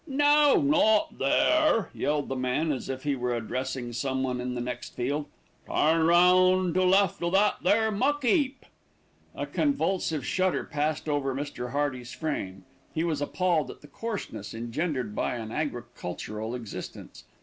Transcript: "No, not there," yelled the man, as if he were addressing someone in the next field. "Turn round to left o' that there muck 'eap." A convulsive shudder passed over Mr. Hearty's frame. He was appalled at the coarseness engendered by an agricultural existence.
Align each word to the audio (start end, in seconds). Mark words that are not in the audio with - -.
"No, 0.07 0.59
not 0.63 1.19
there," 1.19 1.91
yelled 1.93 2.27
the 2.27 2.35
man, 2.35 2.71
as 2.71 2.89
if 2.89 3.03
he 3.03 3.15
were 3.15 3.35
addressing 3.35 3.93
someone 3.93 4.41
in 4.41 4.55
the 4.55 4.59
next 4.59 4.95
field. 4.95 5.27
"Turn 5.67 6.07
round 6.07 6.73
to 6.73 6.83
left 6.83 7.21
o' 7.21 7.29
that 7.29 7.57
there 7.61 7.91
muck 7.91 8.25
'eap." 8.25 8.65
A 9.35 9.45
convulsive 9.45 10.25
shudder 10.25 10.63
passed 10.63 11.07
over 11.07 11.35
Mr. 11.35 11.69
Hearty's 11.69 12.13
frame. 12.13 12.65
He 12.91 13.03
was 13.03 13.21
appalled 13.21 13.69
at 13.69 13.81
the 13.81 13.87
coarseness 13.87 14.55
engendered 14.55 15.13
by 15.13 15.35
an 15.35 15.51
agricultural 15.51 16.55
existence. 16.55 17.23